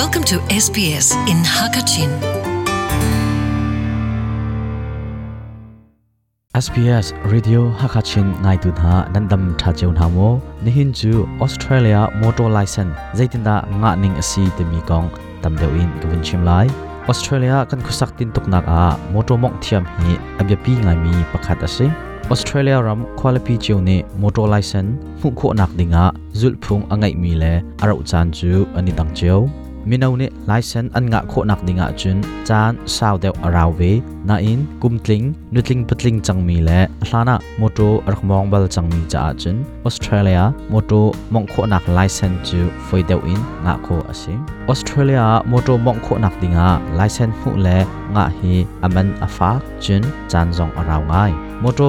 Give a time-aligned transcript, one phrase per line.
[0.00, 2.10] Welcome to SBS in Hakachin.
[6.64, 12.50] SBS Radio Hakachin ngai tu na nandam tha cheu na mo nihin chu Australia motor
[12.50, 15.06] license zaitinda nga ning asi te mi kong
[15.46, 16.66] tam deu in kevin chim lai
[17.06, 18.98] Australia kan sắc tin tuk nạc à?
[19.14, 21.86] motor mok thiam hi abya pi ngai mi pakhat ase
[22.34, 25.54] Australia ram quality chiu ne motor license nạc mu à?
[25.58, 26.04] nak dinga
[26.40, 27.52] zulphung angai mi le
[27.82, 28.30] arau chan
[28.74, 29.48] anh đi tăng chiu
[29.90, 32.16] มินาวนี่ไลเซนอันงะโคนักดิงะจุน
[32.48, 33.80] จานซาวเดวราวเว
[34.28, 35.22] นาอินกุมทลิง
[35.54, 36.80] นุทลิงปทลิงจังมีและ
[37.10, 40.92] ลานะโมโตอรักมองบลจังมีจ้าจุนออสเตรเลียโมโต
[41.34, 44.34] มองโคนักไลเซนจูฟอยเดวอินงะโคอาศิ
[44.68, 46.66] ออสเตรเลียโมโตมองโคนักดิงะ
[46.96, 47.78] ไลเซนหูและ
[48.14, 51.14] งะฮีอมันอฟากจุนจานจงราวไง
[51.60, 51.80] โมโต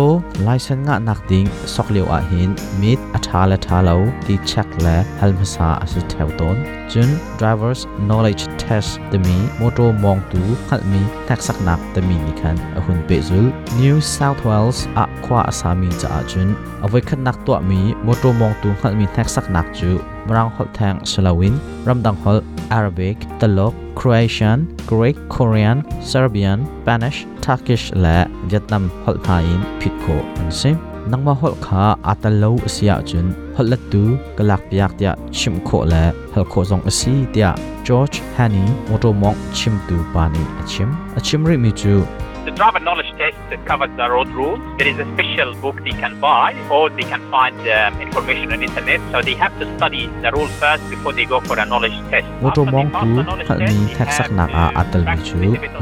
[0.43, 2.49] ไลเซนงะนักดิงสอกเลียวอาหิน
[2.81, 6.57] มิดอัทาและทาเลาที่เช็คและฮัลมซาอาศิเทวตน
[6.91, 13.45] จุน drivers knowledge test เต็มีมอโตมองตูขัดมีทักษะนักเต็มีนี่คันอาหุนเปซุล
[13.81, 16.47] New South Wales อาควาสามีจะอาจุน
[16.83, 19.91] อาวัยขันนักตัวมีมอโตมองตูขัดมีทักษะนักจู
[20.27, 21.53] มรังหัวแทงสลาวิน
[21.87, 22.37] รำดังหอล
[22.77, 24.57] a า a b i c ตลก Croatian
[24.89, 25.77] g r ก e k k o อ e a n
[26.11, 29.45] Serbian Spanish t u r k i ิชและเวียดนามหัวไทย
[29.79, 30.05] ผิดโค
[30.37, 30.71] อันซิ
[31.11, 33.25] นังมาหดขาอาตลาวเสียจุน
[33.55, 34.03] หดละตู
[34.37, 37.49] กลักปยักเตียชิมโคและหดโคซองอสีเตีย
[37.87, 41.95] จอร์จแฮนนี่มอโตมองชิมตูปานีอชิมอชิมริมิจู
[42.45, 44.59] the driver knowledge test that covers the road rules.
[44.77, 48.57] There is a special book they can buy, or they can find um, information on
[48.61, 48.99] the internet.
[49.11, 52.27] So they have to study the rules first before they go for a knowledge test.
[52.45, 53.07] Moto mong tu
[53.49, 55.35] h a ni thak sak na a atal mi chu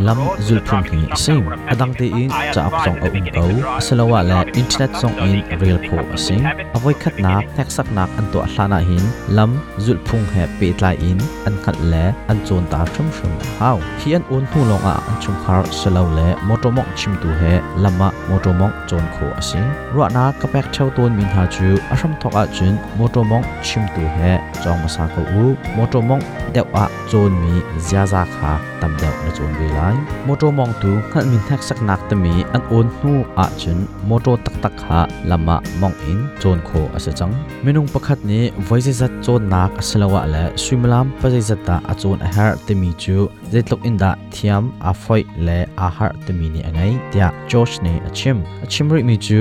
[0.07, 3.07] lam zul phum ni sim adang te in cha ak song a
[3.43, 6.41] um au selawa la internet song in real po sim
[6.77, 9.03] avoi khat na thak sak n a an to hlana hin
[9.37, 9.51] lam
[9.85, 11.17] zul phung he pe tlai in
[11.51, 14.95] an khat le an chon ta thum thum hau hi an un thu long a
[15.09, 17.43] an chum khar selaw le mo อโตมองชิมตัวเฮ
[17.83, 19.61] ลำมะมอตมองจนโคอาศิ
[19.93, 24.19] รัวนากระแปกเช่าตัวมินหาจูอาชมทอกอาจุนมอตมองชิมตัวเฮ
[24.63, 25.43] จองมาสากอู
[25.75, 26.19] มอโตมอง
[26.53, 27.53] เดวอาจนมี
[27.83, 29.79] เจียซาขาตำเดวนะจนเวไล
[30.27, 33.77] มอโตมองตูขันมินแทกสักนักตมีอันโอนนูอาจุน
[34.09, 34.99] มอตตักตักหา
[35.29, 37.31] ลำมะมองอินจนโคอาศจัง
[37.63, 43.17] เมนุงประคัดนี้ไว้จะจัดจนนักสลวะและสุมลามปะจะจัดตาอาจนเฮหารตมีจู
[43.49, 49.39] เจ็ดลูกอินดาที่มอาฟอยและอาฮารตมี mi ni angai tia Josh ne achim achim ri mi chu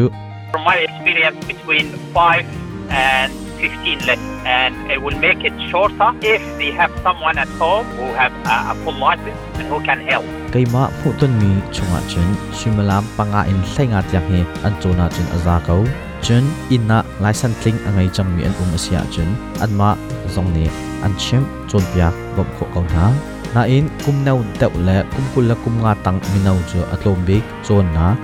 [0.53, 2.45] From my experience between 5
[3.11, 3.31] and
[3.63, 4.19] 15 less
[4.59, 8.57] and it will make it shorter if they have someone at home who have a,
[8.73, 10.25] a full license and who can help
[10.55, 12.29] keima phutun mi chunga chen
[12.61, 15.79] simalam panga in hlenga tiang he an chona chen aza ko
[16.29, 16.45] chen
[16.77, 19.31] inna license tling angai chang mi an um asia chen
[19.67, 19.91] anma
[20.39, 20.65] zong ne
[21.09, 21.43] an chem
[21.73, 23.07] chon pia bom kho kauna
[23.55, 26.79] na in kum nau teuh le kum kul la kum nga tang mi nau chu
[26.93, 28.15] atlom bi chon na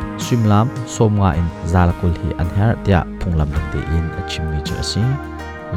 [0.47, 4.45] lam som nga in zal kul hi an her tia phunglam ding te in achim
[4.51, 5.01] mi chu asi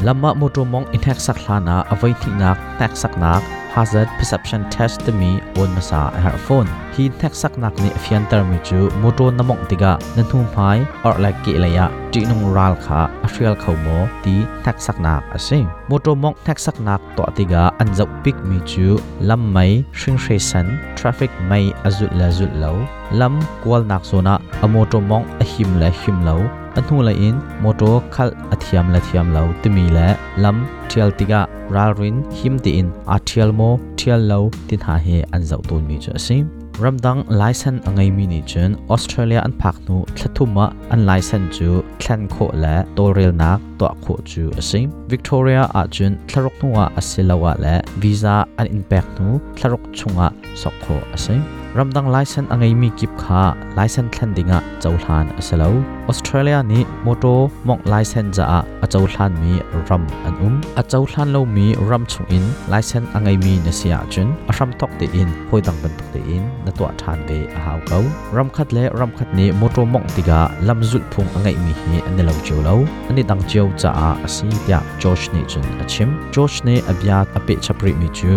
[0.04, 3.42] lama mong in hek sak hlana avai thi nak tak sak nak
[3.74, 5.30] hazard perception test te mi
[5.62, 9.24] on masa a har phone hi thak sak nak ni fian tar mi chu moto
[9.38, 10.76] namong tiga nan thum phai
[11.08, 14.34] or like ki laya ti nong ral kha a hrial khau mo ti
[14.64, 18.36] thak sak nak a sing moto mong thak sak nak to tiga an zau pik
[18.50, 18.86] mi chu
[19.30, 20.66] lam mai shring shre san
[21.00, 22.72] traffic mai azut la zut lo
[23.20, 23.34] lam
[23.64, 24.34] kwal nak sona
[24.64, 26.36] a moto mong a him la him lo
[26.78, 30.06] an thu la in moto khal athiam la thiam lo ti mi la
[30.44, 30.56] lam
[30.90, 31.40] thial tiga
[31.74, 33.68] ral rin him ti in a thial mo
[34.00, 36.44] thial lo t i t ha he an zau ton mi cha sim
[36.82, 41.68] ramdang license angai mi ni chen australia an phak nu thathuma an license chu
[42.02, 45.80] thlan kho la t o r i l na to kho chu asim victoria a
[45.94, 50.26] chen tharok nuwa asilawa la visa an impact nu tharok chunga
[50.62, 51.40] sok kho asim
[51.78, 53.42] รัมดังไลเซนอังเอมีกิบขา
[53.74, 55.74] ไลเซนทันดิงะเจ้าทลานเสลาว
[56.08, 57.26] ออสเตรเลียนี้มอโต
[57.68, 59.52] มองไลเซนจะอาเจ้าหลานมี
[59.88, 67.98] รัมอันอุ้มอาเจ้าหลานเรามีรัำชงอินไลเซนอังเอมีเนเชียจุนอารำทอกเตอินพอยดังเป็นตึกเตอินนัตัวทานเบอาฮาวเขา
[68.36, 72.74] รัมคัดและรัมคัดนี้มอโตมองติกาลำจุดพงอังไงมีเฮีอันเดลเจ้าเลา
[73.06, 78.34] อันนี้ดังเจ้าจะอาสิยาจอชเนจุนอาชิมจอชเนอบยาอเปชับริมิจู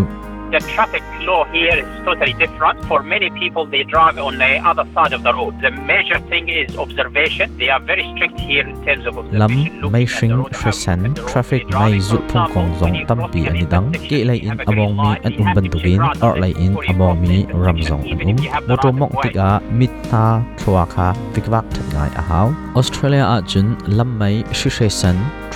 [0.57, 2.77] the traffic law here is totally different.
[2.91, 5.53] For many people, they drive on the other side of the road.
[5.67, 7.47] The major thing is observation.
[7.61, 9.81] They are very strict here in terms of observation.
[9.81, 13.91] Lắm Mai sinh traffic may dụ phong còn tâm bì anh đắng.
[14.09, 17.75] lại in among mi an um bần tù in, or lại in among mi ram
[17.75, 18.99] zong an um.
[18.99, 21.49] Một trô á, mít tha, thua khá, vik
[21.93, 22.53] ngại á hào.
[22.75, 23.39] Australia á
[23.87, 24.87] lắm mai sư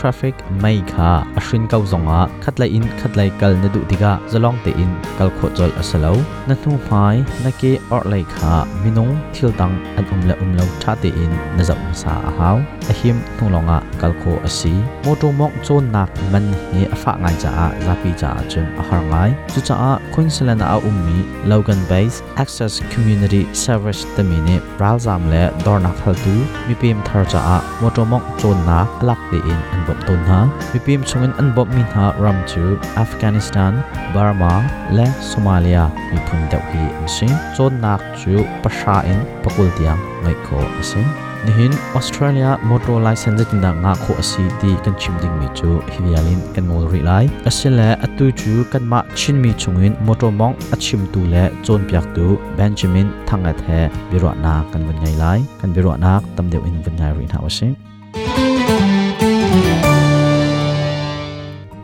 [0.02, 0.32] traffic
[0.64, 4.88] mai kha ashrin kau zonga khatlai in khatlai kal na du diga zalong te in
[5.18, 6.14] kal kho chol asalo
[6.48, 8.54] na thu phai na ke or lai kha
[8.84, 12.56] minung thil tang an umla umlo tha te in na zau sa a haw
[12.92, 14.74] a him thunglonga kal kho asi
[15.08, 18.88] moto mok chon nak man ni afa ngai cha a zapi cha a chun a
[18.90, 21.18] har ngai chu cha a queensland a ummi
[21.54, 26.36] logan base access community service tamine pral zam le dorna khal tu
[26.68, 28.78] mi pem thar cha a moto mok chon na
[29.10, 30.42] lak te in an บตุนฮะ
[30.72, 32.64] พิพิมชงเงินอันบอบมินฮะรัมจู
[33.00, 33.74] อัฟกานิสถาน
[34.16, 34.54] บาร์มา
[34.96, 35.80] และโซมาเลีย
[36.12, 41.06] มีพุนเดวฮีอินซิงโซนนักจูปะชาอินปะกุลเดียงไงโคอินซิง
[41.46, 47.12] นี่หินออสเตรเลียมอเตอร์ไลเซนส์จินดังงาโคอสีตีกันชิมดิงมีจูฮิวิลินกันมอลรีไล
[47.48, 52.26] อาศัยและอตุจูกันมาชินมีชงเงินมอเตอร์มองอชิมตูและจนเปียกตู
[52.56, 53.66] เบนจามินทางอัตแท
[54.12, 55.26] บิรวนากันวันไงไล
[55.62, 58.49] กันบิรวนาตำเดียวอินวันไงรีนฮาวซิง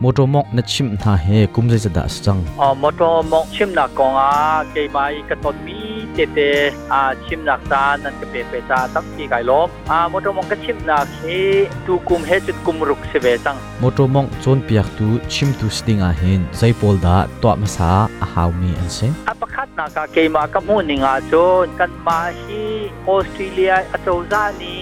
[0.06, 3.70] motor mok na chim na he kum zai da sang a à, motor mok chim
[3.78, 4.26] na ko nga
[4.74, 5.78] ke mai ka ton mi
[6.16, 6.50] te te
[6.98, 9.96] a chim na ta nan ke pe pe ta tak ki kai lom a à,
[10.12, 11.38] motor mok ka chim na he
[11.88, 15.08] tu kum he chut kum ruk se ve sang motor mok chon piak tu
[15.38, 17.16] chim tu sting a hin zai pol da
[17.46, 17.90] to ma sa
[18.28, 21.00] a haw mi an se a à, pakhat na ka ke ma ka mu ni
[21.02, 22.62] nga chon kan ma hi
[23.16, 24.74] australia a chau za ni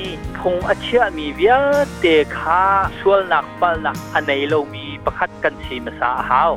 [0.45, 1.57] คงอาเชียมีเวีย
[1.99, 2.05] เต
[2.37, 2.63] คา
[2.99, 6.51] ชวหนักปานักอันไหนเรามีประคัดกันชีมาสาหาว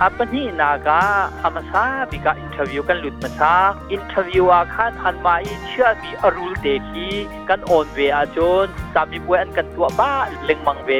[0.00, 1.00] อัปนี่นากา
[1.42, 3.54] อามาซาบิกาอินเทอร์วิวกันหลุดมาซา
[3.90, 5.34] อินเทอร์วิวอาคาทันมา
[5.66, 7.08] เชื่อมีอรูลเดกี
[7.48, 10.12] กันโอนเวอาจนสามีป่วยอันกันตัวบ้า
[10.44, 10.90] เล็งมังเว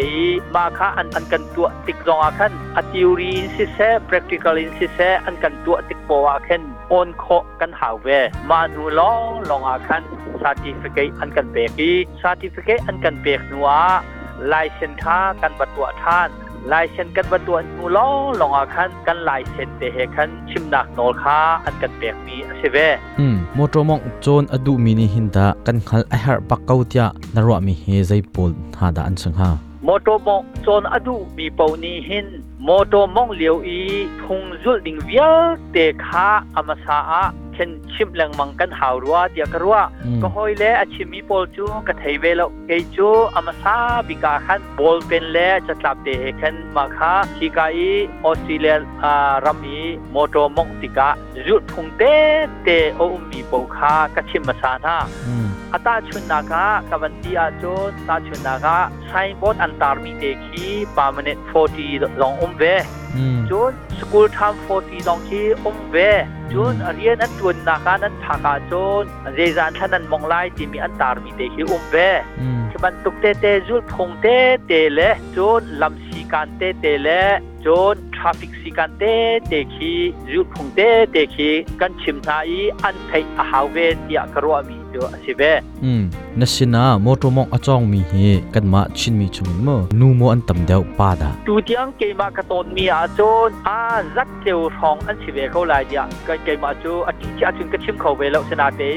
[0.55, 7.27] มาคาอันอันกันตัวติกรองอาคันอติวรีนซิเซ่ practical อินซิเซ่อันกันตัวติกโปอาคันโอนโค
[7.61, 8.07] กันหาเว
[8.51, 10.03] มานูลองลองอาคัน
[10.43, 13.69] สาติฟิเก a t อันกันเบกีสาติฟิเก a t อันกันเบกนัว
[14.53, 16.31] ลายเซนท่ากันบัตรตัวท่าน
[16.73, 18.09] ลายเช่นกันบราตัวนูล้อ
[18.41, 22.77] ลองอาคันกันลายเช่นเตะคันชิมนักนอลค้าอันกันเปียกมีเสเว
[23.21, 29.51] อืมมอตรมองโจนอดูมินิหินดากันขัลไอฮาร์ปักเกาเตีานรัวมีเฮใจปูลหาดาอันสังหา
[29.87, 32.27] มอตรมองโจนอดูมีปนีหิน
[32.67, 33.81] มอตรมองเหลียวอี
[34.23, 35.23] ทุงจุดดิงเวีย
[35.73, 36.27] เตะขา
[36.57, 37.23] อมาซาอา
[37.59, 39.79] ช่นชิมแรงมังกันหาวรัวเดียกรัว
[40.23, 43.77] ก็ห้อยเละอาชิมีบอลจูกระเทยเวลเกจูอามาซา
[44.07, 47.93] บิกาขันบอลเป็นเละจะกลับเดชขันมาค่ะฮิกาอี
[48.25, 48.77] ออสเตรเลีย
[49.45, 49.79] รามี
[50.11, 51.09] โมโตมงติกะ
[51.49, 52.03] ยุดพุงเต
[52.63, 54.97] เตุ่มีปูคากระชิมมาซานา
[55.77, 58.77] อตาชุนนากะกับันทีอาจนตาชุนนากะ
[59.07, 61.89] ไซบอดอันตารมีเตคีปามเนตโฟตี
[62.21, 62.65] ลองอุ้มเว
[63.51, 65.97] จนสกูลทามฟตีลองคีอุ้มเว
[66.53, 71.97] จนเรียนอันตุนนากะนั้นทากาจนเรจานท่านั้นมองไล่ที่มีอันตารมีเตคีอุ้มเว
[72.43, 72.45] อ
[72.83, 74.27] บันตุกเตเตจุลพงเต
[74.67, 75.01] เตเล
[75.37, 77.09] จนลำสีกันเตเตเล
[77.67, 79.03] จนทราฟิกสีกันเต
[79.49, 79.95] เตคี
[80.31, 80.81] จุลพงเต
[81.13, 81.51] เตคี
[81.81, 82.51] กันชิมทาย
[82.83, 84.76] อันไทยอาหาเวที่อักรวมี
[85.27, 86.11] しべ、うん、
[86.41, 93.79] นั่นสินะมโตัมองอาจองมีเหตุกันมาชินมีชุมมอนูโมอันตำเดีวปาดาตูที่อังเกมากระตนมีอาจนอา
[94.17, 98.91] รักเจียวทองอันสิเวเขาลายเดียกันเกมาจูอาจิจิอาจุนกระชิมเขาเวลสนะเป็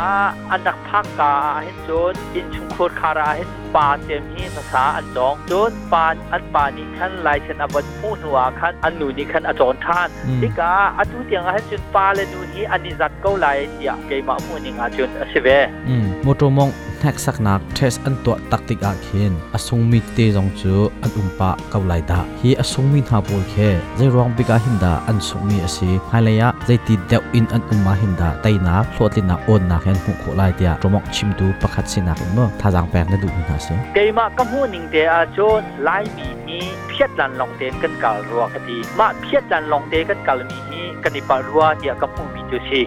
[0.00, 0.10] อา
[0.50, 1.32] อันนักพักกา
[1.62, 10.08] เห็นจนอินชุมโคตรคาราเห็นป่าเจมี่ภาษาอันจองจนปานอันปานี้ขั้นลายชนะบนผู้หัวขั้นอันหนุนี้ขั้นอาจอนท่าน
[10.40, 15.48] ที่กาอาจูเตียงอาจุนป่าเลยดูนี้อันนี้จัดเขาลายอย่างเกมาพูนยังอาจุนสิเว
[16.26, 16.70] มอตัมอง
[17.04, 21.10] nek sak nak test an to taktik a khin asung mi te jong chu an
[21.20, 23.68] umpa kaulai da hi asung mi na bol khe
[24.00, 27.92] zai rong bika hinda an sung mi asi halaya zai ti deu in an umma
[28.02, 32.44] hinda taina thlotlina on na khen hu kholai tia romok chim tu pakhat sina mo
[32.60, 35.48] thajang pek na du na se keima kamu ning te a cho
[35.88, 36.58] lai mi ni
[36.88, 40.38] phiat lan long te kan kal ruwa khati ma phiat lan long te kan kal
[40.48, 42.82] mi hi kanipa ruwa tia kamu mi tu si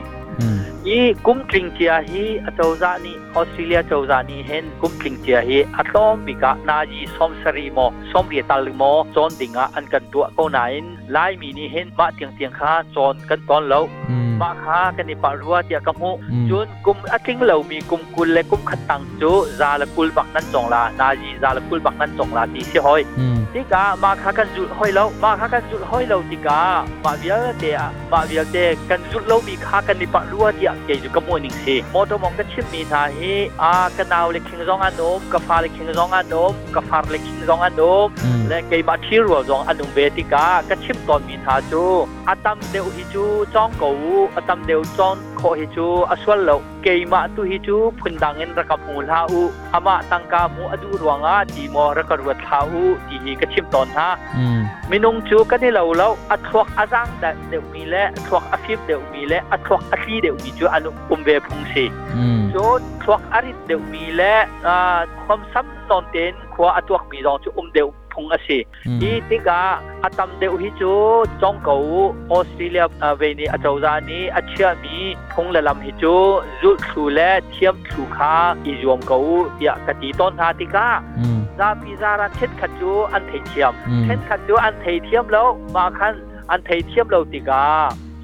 [0.89, 7.79] อีกุมทิงเจียฮีอาจารานีออสเตรเลียอาจารานีเห็นกุมทิงเจียฮีอตอมบิกานายีสมสรีโม
[8.12, 8.82] สมเรียตาลโม
[9.15, 13.82] จอนดิงะอันกันตัวก็นายนไลมีนี่เห็นมาเตียงเตียงข้าจอนกันตอนเล้า
[14.41, 16.12] มาข้ากันในปารัวเตียกมุ
[16.50, 23.01] จุนกุมอาทิงเหล่ามีกุมกุลและกุมขัดตังจูซาลกุลบักนั้นจงลานายีซาลกุลบักนั้นจงลาตีเสียหอย
[23.53, 26.60] ติกามาข้ากันจุดหอยเล้วมาข้ากันจุดหอยเล้วติกา
[27.03, 27.79] มาเบียเตีย
[28.12, 28.56] มาเบียเต
[28.89, 33.34] กันจุดเหล่ามีข้ากันในปารัวเตีย ke ju ka morning si moto mong ka chim mi tha hi
[33.69, 37.01] a ka naw le khing zong anom ka fa le khing zong anom ka far
[37.15, 40.43] le khing zong anom le ke ma thir ro zong anum ve ti ka
[40.86, 41.84] chim ton mi tha chu
[42.36, 43.25] atam deu hi chu
[43.57, 43.93] chong ko
[44.43, 46.51] atam deu chong ขอฮิจูอสวลโล
[46.84, 49.41] เกมาตุฮิจูพุนดังเงินรักมูลฮาอู
[49.75, 54.10] อามาตังกามูอดูรวงอาดีมอรักรวดฮาอูดีฮีกชิมตอนฮะ
[54.91, 57.08] มินุงจูกันี่เราเราอัทวักอาจัง
[57.50, 61.86] เดวมีเลัทวักอาฟิบเดวมีเล่อัทวักอาซีเดวมีจูอนุอุมเวพุงสี
[62.53, 62.65] จู
[63.01, 64.34] ทวักอริเดวมีเละ
[65.25, 68.57] ความซ้ำนอนเต็นขวาอัทวักมีรองจูอุมเดวุงอาศั
[69.01, 69.62] ที่ติกา
[70.03, 70.93] อาตมเดือดจู
[71.41, 71.75] จงเกา
[72.31, 72.86] ออสเตรเลีย
[73.17, 74.97] เวนีอจารย์นีอัชเชอมี
[75.33, 76.15] คงละลำหิจู
[76.62, 78.33] รุดสูเละเทียมสูขา
[78.65, 79.17] อีรวมเกา
[79.62, 80.88] อยากกติต้นทาติกา
[81.57, 86.13] ซาปิซาราเช็ดขัดจู อันเทเทียมเช็ดขัดจูอันเทเทียมแล้วมาคัน
[86.51, 87.63] อันเทเทียมแล้วติกา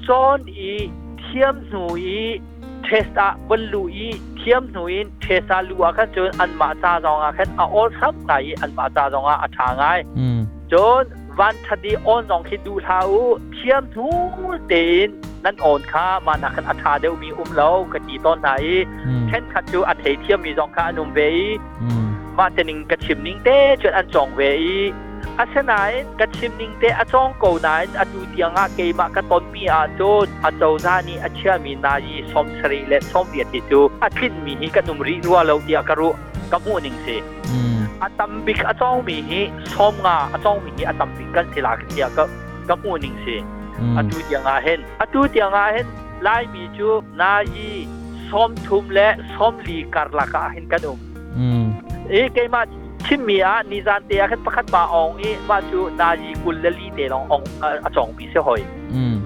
[0.06, 0.72] จอนอี
[1.20, 2.22] เทียมหนูอี
[2.82, 4.08] เทสตาบรรลุอี
[4.44, 9.84] ชียมนุยเทซาลูอาคนจนอันมาจาจงอาขันอาอลซับไงอันมาจาจงอาอัฐางไง
[10.72, 11.04] จน
[11.38, 13.08] วันทดีออนจองคิดดูท้าว
[13.54, 14.06] เชียมทู
[14.68, 15.08] เต็น
[15.44, 18.50] นั่นอ่อนค่ามาหนักขันอัฐาเดียวมีอุ้มเล่ากะดีตอนไหน
[19.28, 21.32] เช่นขัดจูอัฐเทียมมีจองขาหนุ่มเวี
[22.38, 24.52] มาเจนิงกระชิมนิงเต้จนอันจองเวี
[25.38, 30.10] อาเซนไยกัชิมนิงเตอจงกูนายอดูเดียงอาเกมากตอนมีอาจู
[30.44, 36.08] อาเจ้า้านีอาเชียมีนายสมสรีและสมเดียติจูอาทิตมีฮิกันุมรีรัวเราเดียกรุ
[36.52, 37.06] กัมูนิงเซ
[38.02, 39.40] อาตัมบิกอาจงมีฮิ
[39.74, 42.28] สมงาอาจงมีฮิอาตัมบิกกันศิลากเดียกบ
[42.68, 43.24] กัมูนิงเซ
[43.98, 45.86] อาดูเดียงอาเห็นอาดูเดียงอาเห็น
[46.22, 46.88] ไล่มีจู
[47.22, 47.56] นาย
[48.28, 51.64] สมทุมและสมลีการลักอาเห็นกันอุม
[52.10, 52.62] เอ้เกมา
[53.06, 57.42] ชิมีอานิจันเตียขึ้นประคันบาองอีว่าจูนายีกุลเลลีเตลององ
[57.84, 58.60] อาจองปีเสียหอย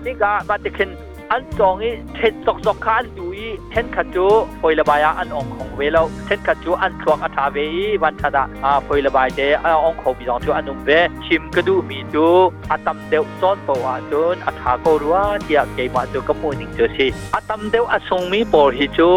[0.04, 0.90] นี่ก็มาติขึน
[1.32, 4.26] อันจองอีเท็ดอกซอกคันดูอีเทนขัดจู
[4.62, 7.66] พอยระบายอันองของเวลาเทนขัดจูอันทวงอัฐาเวี
[8.02, 10.90] วันชาดาอ่าฟอยระบายเดอองของมีจองจูอันนุ่มเว
[11.26, 12.26] ชิมกระดูมีจู
[12.70, 19.10] อัตมเดวซ้อนปวาจนอัฐากรัวเดียเกมาจูกระมูนิ่งเจอชีอัตมเดวอสงมีปอหิจู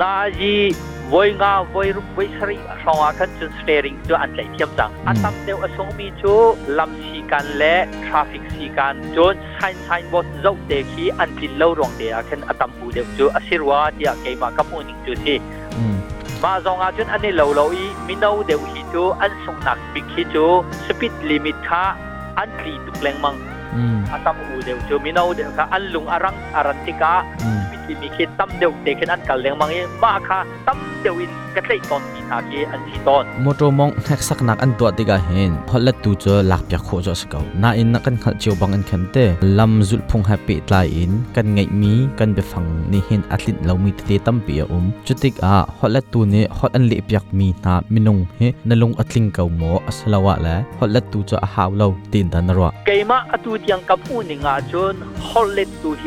[0.00, 0.56] นายี
[1.20, 6.42] วยงาวยรุวยสรีสองอาคันจุนสเตริงจดอันใจเทียมจังอันตั้มเดียวอสงมีจด
[6.78, 7.74] ลำสีกันและ
[8.04, 15.38] ทราฟิกสีกันจนชายชายบดจบเด็กขีอันจินเล่ารองเดียคันอันตั้มผู้เดียวจดอสิรวาเดียเกมากับโอนิงจูที่
[16.42, 20.46] มาสองอาจุดอันนี้เล่าเล่าอีมิโนเดียวฮิจดอันสงหนักบิคิจู
[20.86, 21.84] สปิดลิมิตค่ะ
[22.38, 23.34] อันตีตุกแรงมัง
[24.12, 39.16] อันตั้มผู้เดียวจดมิโนเดียวค่ะอันลุงอรังอรันติกาีมีคิดตั้มเดียวเด็กแค่นั้นกันเลี้ยงมังยังบ้าค่ะตั้มเดียวอินะเตยตอนกินอาเกอันที่ตอนมอตมองแท็กสักนักอันตัวติกาเห็นพอละตูเจอลักเยาโคจอสกาวนาอินนักันขัดเจียวบังอันเข็มเต
[39.58, 56.04] ลำจุดพงแฮปปี้ตายอินกันไงมีกันไปฟังนี่เห็นอัลลินเรามีเตตั้มเปียอุมจุดติกอาพอละตูเนี่ยพออันเลียเปกมีนามินงเฮนลงอัลลิงเกาหมออสลาวะและพอละตูเจอหาวเราตินดันรัวเกยมาอตูเดียงกับอูนิงอาจนพอละตูเฮ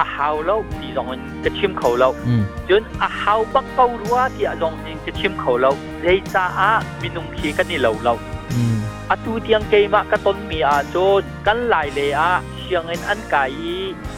[0.00, 1.06] อาหาวเราตีรอง
[1.44, 2.08] กระชิมเขาเรา
[2.68, 5.70] จนอาหาวบักเการัวที่อารองยิงจะชิมเขาเรา
[6.02, 6.70] เลซาอา
[7.00, 8.14] มินุงขีกันนี่เราเรา
[9.10, 13.44] อตูเตียงเกมากระตนมีอาจูนกันหลายเลยอะเชียงเงินอันไก่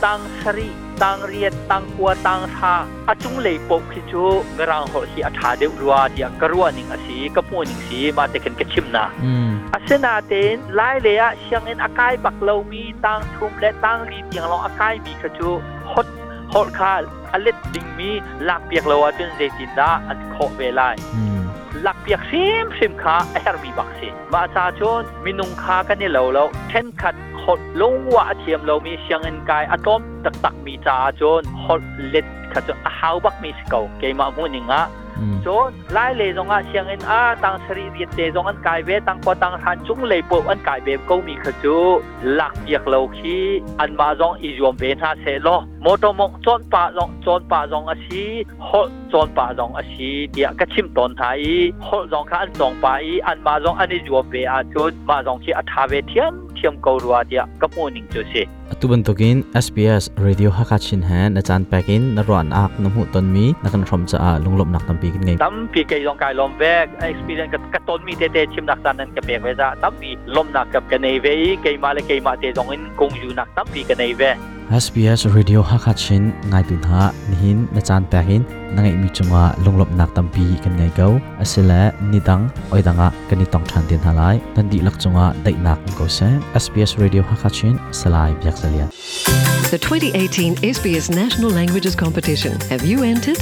[0.04, 0.68] ตังสรี
[1.02, 2.74] ตังเรียนตังกัวตังชา
[3.08, 9.06] อาจุงเลยปกขี้จูเงรังหอสีอัฐาเดือดรัวเดียกระรัวนิงอาศีกระปุ่นิงสีมาเตกันกระชิมนะ
[9.72, 15.50] อาเซนาเตนหลายเลยอะเชียงเงินอากายบักเรามีตังทุมและตังรีเดียงเราอากายมีกระจู
[15.92, 16.06] Hot
[16.56, 17.00] โคตรคาา
[17.32, 18.10] อันเล็ดดิงมี
[18.48, 20.96] ลักเปียกเลวจนเจตินดาอันโคเวลาย
[21.86, 34.82] ลักเปียกซิมซิมคาไอฮาร์มีบักซีมาชาชนมินุงคากันนี่เลวเลวเช่นขัดขดลงว่าเทียมเรามีเชียงเงินกายอะตอมตักตักมีจาจนขดเล็ดขัดจนอาฮาวบักมีสเกาเกมาหุ่นยังอ่ะ
[35.44, 39.00] so lai le zonga siang in a tang sri diet te zong an kai ve
[39.06, 41.74] tang ko tang han chung le po an kai ve ko mi kha chu
[42.22, 46.12] lak yak lo khi an ma zong i zom ve na se lo mo to
[46.12, 50.26] mong chon pa zong chon pa zong a si ho chon pa zong a si
[50.32, 53.76] dia ka chim ton thai ho zong kha an zong pa i an ma zong
[53.82, 56.96] an i zom ve a chu ma zong khi a tha ve thiam siam ko
[56.96, 62.24] ruwa dia kaponing chu si atuban tokin SBS radio hakachin han na chan pakin na
[62.24, 65.36] ron ak namu ton mi na kan from cha a lunglom nak tam pikin ngai
[65.44, 66.72] tam pi kai long kai lom ve
[67.12, 69.68] experience ka ka ton mi te te chim nak tan nan ka pek ve za
[69.84, 72.72] tam pi lom nak ka ka nei ve i kai ma kai ma te dong
[72.76, 74.32] in kong ju nak tam pi ka nei ve
[74.84, 78.42] SBS Radio Hakachin ngai tun ha nihin na chan ta hin
[78.76, 81.06] nangai mi chunga lunglop nak tampi kan ngai go
[81.44, 82.42] asila nidang
[82.74, 86.30] oidanga kani tong than tin halai tan di lak chunga dai nak go se
[86.64, 88.86] SBS Radio Hakachin salai byak salia
[89.70, 92.52] The 2018 SBS National Languages Competition.
[92.72, 93.38] Have you entered?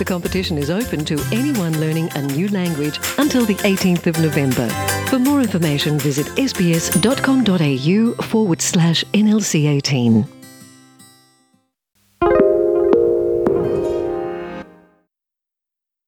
[0.00, 4.68] The competition is open to anyone learning a new language until the 18th of November.
[5.12, 10.41] For more information, visit sbs.com.au forward slash NLC 18.